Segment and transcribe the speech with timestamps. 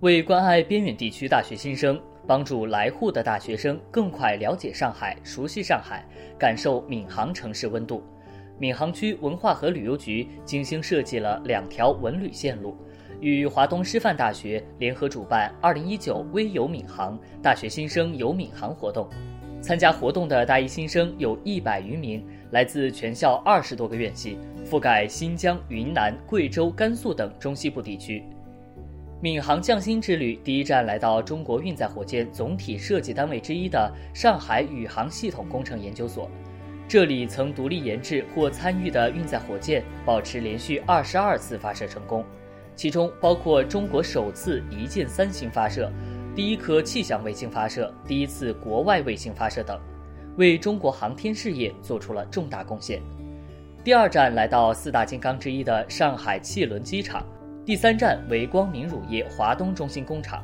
[0.00, 6.06] 为关爱边远地区大学新生，帮助来沪的大学生更快了解上海、熟悉上海、
[6.38, 8.00] 感受闵行城市温度，
[8.60, 12.76] 闵行区文化和旅游局精心设计了两条文旅线路，
[13.20, 19.08] 与华东师范大学联合主办2019微游闵行大学新生游闵行活动。
[19.60, 28.22] 参加活动的大一新生有一百余名，来自全校二十多个院系，覆盖新疆、云南、贵州、甘肃等中西部地区。
[29.20, 36.30] 闵行匠心之旅第一站来到中国运载火箭总体设计单位之一的上海宇航系统工程研究所，
[36.86, 42.24] 这里曾独立研制或参与的运载火箭保持连续二十二次发射成功，
[42.76, 45.90] 其中包括中国首次一箭三星发射。
[46.36, 49.80] 第一颗气象卫星发射，第一次国外卫星发射等，
[50.36, 53.02] 为中国航天事业做出了重大贡献。
[53.82, 57.26] 第二站来到四大金刚之一的上海汽轮机场，
[57.68, 60.42] 第三站为光明乳业华东中心工厂。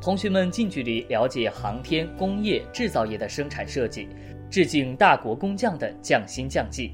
[0.00, 4.08] 同学们近距离了解航天、工业、制造业的生产设计，
[4.48, 6.92] 致敬大国工匠的匠心匠技。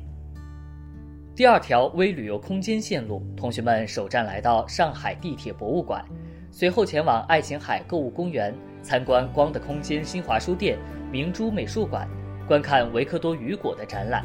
[1.33, 6.05] 第二条微旅游空间线路，同学们首站来到上海地铁博物馆。
[6.51, 8.53] 随后前往爱琴海购物公园
[8.83, 10.77] 参观光的空间新华书店、
[11.13, 12.09] 明珠美术馆，
[12.49, 14.25] 观看维克多·雨果的展览。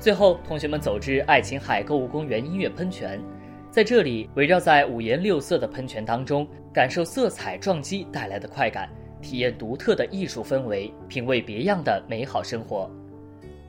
[0.00, 3.20] 最后，同学们走至爱琴海购物公园音乐喷泉，
[3.72, 8.86] 在这里围绕在五颜六色的喷泉当中，感受色彩撞击带来的快感，
[9.22, 12.90] 体验独特的艺术氛围，品味别样的美好生活。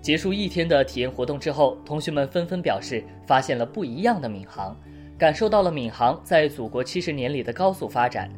[0.02, 4.78] 结束一天的体验活动之后，同学们纷纷表示发现了不一样的闵行。
[5.18, 8.30] 感受到了闵行在祖国七十年里的高速发展，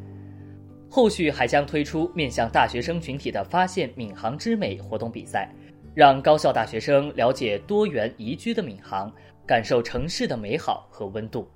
[0.88, 5.50] 后续还将推出面向大学生群体的“发现闵行之美”活动比赛，
[5.96, 9.12] 让高校大学生了解多元宜居的闵行，
[9.48, 11.50] 感受城市的美好和温度。